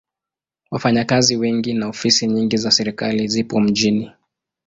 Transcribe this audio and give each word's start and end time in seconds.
Wafanyakazi 0.71 1.35
wengi 1.37 1.73
na 1.73 1.87
ofisi 1.87 2.27
nyingi 2.27 2.57
za 2.57 2.71
serikali 2.71 3.27
zipo 3.27 3.59
mjini. 3.61 4.11